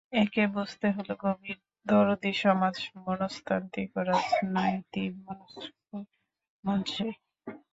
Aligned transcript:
একে 0.15 0.43
বুঝতে 0.55 0.87
হলে 0.95 1.13
গভীর 1.23 1.57
দরদি 1.85 2.31
সমাজ 2.41 2.75
মনস্তাত্ত্বিক 3.05 3.89
ও 3.95 4.09
রাজনীতিমনস্ক 4.09 5.87
মন 6.63 6.79
চাই। 6.87 7.13